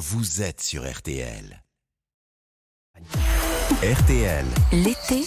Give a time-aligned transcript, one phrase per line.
[0.00, 1.62] vous êtes sur RTL.
[3.82, 4.46] RTL.
[4.72, 5.24] L'été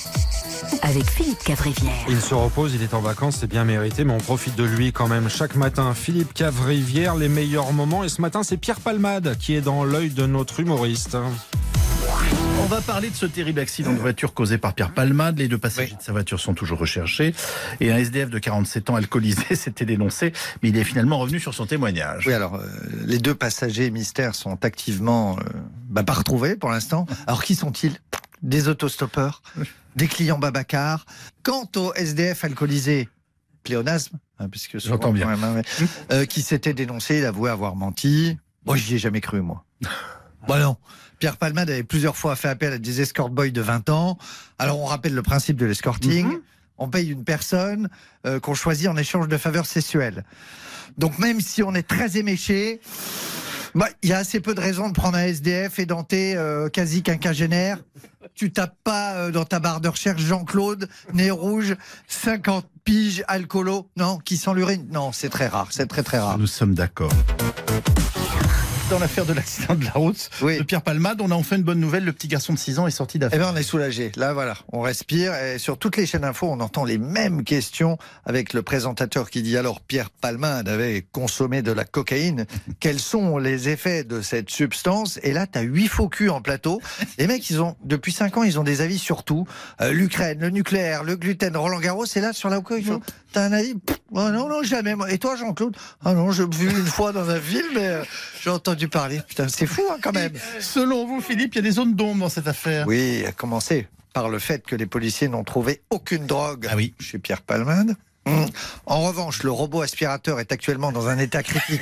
[0.82, 1.94] avec Philippe Cavrivière.
[2.10, 4.92] Il se repose, il est en vacances, c'est bien mérité, mais on profite de lui
[4.92, 5.94] quand même chaque matin.
[5.94, 8.04] Philippe Cavrivière, les meilleurs moments.
[8.04, 11.18] Et ce matin, c'est Pierre Palmade qui est dans l'œil de notre humoriste.
[12.64, 15.38] On va parler de ce terrible accident de voiture causé par Pierre Palmade.
[15.38, 17.36] Les deux passagers de sa voiture sont toujours recherchés.
[17.82, 20.32] Et un SDF de 47 ans alcoolisé s'était dénoncé,
[20.62, 22.26] mais il est finalement revenu sur son témoignage.
[22.26, 22.66] Oui, alors, euh,
[23.06, 25.44] les deux passagers mystères sont activement euh,
[25.90, 27.06] bah, pas retrouvés pour l'instant.
[27.28, 27.98] Alors, qui sont-ils?
[28.44, 29.42] Des autostoppeurs?
[29.98, 31.06] Des clients Babacar
[31.44, 33.10] Quant au SDF alcoolisé,
[33.64, 35.28] pléonasme, hein, puisque J'entends bien.
[35.28, 35.62] même, hein,
[36.14, 38.38] euh, qui s'était dénoncé, il avouait avoir menti.
[38.66, 39.66] Moi, j'y ai jamais cru, moi.
[40.48, 40.78] Bah non.
[41.20, 44.18] Pierre Palmade avait plusieurs fois fait appel à des escort boys de 20 ans.
[44.60, 46.28] Alors, on rappelle le principe de l'escorting.
[46.28, 46.42] Mhm.
[46.78, 47.88] On paye une personne
[48.26, 50.26] euh, qu'on choisit en échange de faveurs sexuelles.
[50.98, 52.82] Donc, même si on est très éméché,
[53.76, 57.04] bah, il y a assez peu de raisons de prendre un SDF édenté, euh, quasi
[57.04, 57.78] quinquagénaire.
[58.36, 61.76] Tu tapes pas euh, dans ta barre de recherche Jean-Claude, nez rouge,
[62.08, 63.90] 50 piges, alcoolo.
[63.96, 64.88] Non, qui sent l'urine.
[64.92, 65.68] Non, c'est très rare.
[65.72, 66.38] C'est très très rare.
[66.38, 67.14] Nous sommes d'accord.
[68.94, 70.60] Dans l'affaire de l'accident de la route Oui.
[70.60, 72.06] de Pierre Palmade, on a enfin une bonne nouvelle.
[72.06, 73.40] Le petit garçon de 6 ans est sorti Eh d'affaire.
[73.40, 74.12] bien, on est soulagé.
[74.18, 75.34] Là, voilà, on respire.
[75.34, 79.42] Et sur toutes les chaînes d'infos, on entend les mêmes questions avec le présentateur qui
[79.42, 82.46] dit alors Pierre Palmade avait consommé de la cocaïne.
[82.80, 85.20] Quels sont les effets de cette substance?
[85.24, 86.80] Et là, tu as huit faux culs en plateau.
[87.18, 89.48] Les mecs, ils ont depuis cinq ans, ils ont des avis sur tout.
[89.82, 92.06] Euh, L'Ukraine, le nucléaire, le gluten, Roland Garros.
[92.16, 93.74] Et là, sur la cocaïne, ils font T'as un avis?
[93.74, 94.96] Pff, oh Non, non, jamais.
[95.10, 95.76] Et toi, Jean-Claude?
[96.04, 98.04] Ah non, je l'ai vu une fois dans un film, mais euh,
[98.42, 99.22] j'ai entendu parler.
[99.28, 100.34] Putain, c'est fou hein, quand même.
[100.60, 102.88] Selon vous, Philippe, il y a des zones d'ombre dans cette affaire?
[102.88, 106.94] Oui, à commencer par le fait que les policiers n'ont trouvé aucune drogue Ah oui.
[107.00, 107.96] chez Pierre Palmade.
[108.26, 108.46] Hum.
[108.86, 111.82] En revanche, le robot aspirateur est actuellement dans un état critique.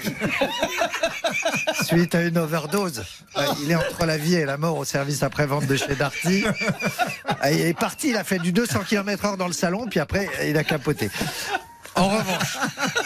[1.84, 3.04] Suite à une overdose.
[3.38, 6.44] Euh, Il est entre la vie et la mort au service après-vente de chez Darty.
[6.46, 10.30] Euh, Il est parti, il a fait du 200 km/h dans le salon, puis après,
[10.48, 11.10] il a capoté.
[11.96, 12.58] En revanche,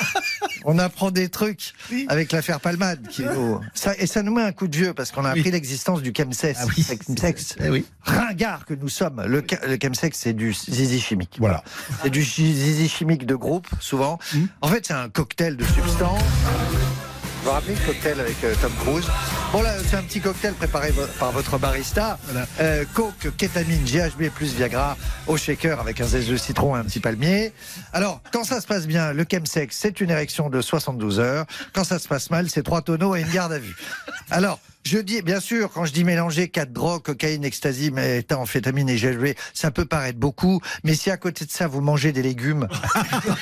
[0.66, 1.74] on apprend des trucs
[2.08, 3.08] avec l'affaire Palmade.
[3.10, 5.40] Qui, oh, ça, et ça nous met un coup de vieux parce qu'on a Oui.
[5.40, 6.60] appris l'existence du chemsex.
[6.62, 6.84] Ah oui.
[6.84, 7.56] Chemsex.
[7.66, 7.84] Eh.
[8.04, 9.24] Ringard que nous sommes.
[9.26, 11.38] Le, le chemsex, c'est du zizi chimique.
[11.40, 11.64] Voilà.
[12.04, 14.20] C'est du zizi chimique de groupe, souvent.
[14.34, 14.48] Mhm.
[14.62, 16.22] En fait, c'est un cocktail de substances.
[16.22, 19.06] Vous vous rappelez le cocktail avec euh, Tom Cruise?
[19.52, 22.18] Bon là, c'est un petit cocktail préparé par votre barista.
[22.26, 22.46] Voilà.
[22.60, 24.98] Euh, coke, kétamine, GHB plus Viagra
[25.28, 27.54] au shaker avec un zeste de citron et un petit palmier.
[27.94, 31.46] Alors, quand ça se passe bien, le chemsex, c'est une érection de 72 heures.
[31.74, 33.78] Quand ça se passe mal, c'est trois tonneaux et une garde à vue.
[34.30, 38.98] Alors, je dis, bien sûr, quand je dis mélanger quatre drogues, cocaïne, ecstasy, méthamphétamine et
[38.98, 42.68] GHB, ça peut paraître beaucoup, mais si à côté de ça, vous mangez des légumes,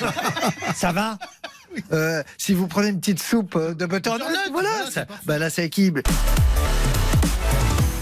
[0.74, 1.18] ça va?
[1.92, 5.38] Euh, si vous prenez une petite soupe euh, de Butternut, voilà, voilà, ça, c'est bah
[5.38, 6.00] là ça équilibre.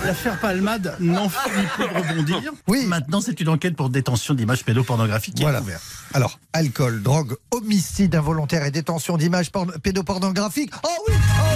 [0.05, 2.43] L'affaire Palmade n'en finit plus de rebondir.
[2.67, 2.87] Oui.
[2.87, 5.59] Maintenant, c'est une enquête pour détention d'images pédopornographiques qui Voilà.
[5.59, 5.83] est ouverte.
[6.13, 10.73] Alors, alcool, drogue, homicide involontaire et détention d'images porn- pédopornographiques.
[10.83, 11.52] Oh oui, oh oh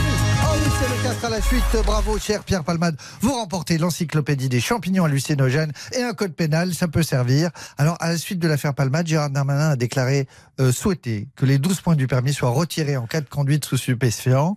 [0.78, 1.64] c'est le 4 à la suite.
[1.84, 2.96] Bravo, cher Pierre Palmade.
[3.20, 7.50] Vous remportez l'encyclopédie des champignons hallucinogènes et un code pénal, ça peut servir.
[7.78, 10.26] Alors, à la suite de l'affaire Palmade, Gérard Darmanin a déclaré
[10.60, 13.76] euh, souhaiter que les 12 points du permis soient retirés en cas de conduite sous
[13.76, 14.54] stupéfiant.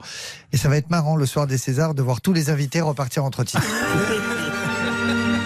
[0.51, 3.23] Et ça va être marrant le soir des Césars de voir tous les invités repartir
[3.23, 3.63] entre titres.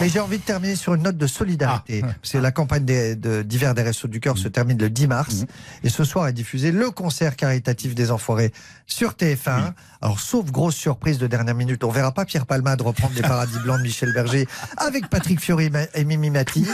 [0.00, 2.00] Mais j'ai envie de terminer sur une note de solidarité.
[2.00, 5.06] Parce que la campagne des- de- d'hiver des Restos du Cœur se termine le 10
[5.06, 5.44] mars.
[5.84, 8.52] Et ce soir est diffusé le concert caritatif des Enfoirés
[8.86, 9.74] sur TF1.
[10.00, 13.58] Alors, sauf grosse surprise de dernière minute, on verra pas Pierre Palmade reprendre les paradis
[13.62, 16.66] blancs de Michel Berger avec Patrick Fiori et Mimi Mati.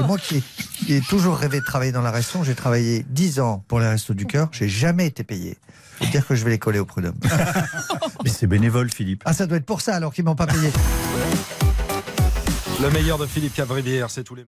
[0.00, 0.42] Et moi qui ai,
[0.84, 3.86] qui ai toujours rêvé de travailler dans la restauration, j'ai travaillé 10 ans pour les
[3.88, 4.48] Restos du Cœur.
[4.50, 5.56] J'ai jamais été payé.
[5.98, 7.14] Faut dire que je vais les coller au prud'homme.
[8.24, 9.22] Mais c'est bénévole, Philippe.
[9.26, 10.72] Ah, ça doit être pour ça alors qu'ils m'ont pas payé.
[12.82, 14.44] Le meilleur de Philippe Cavrivière, c'est tous les.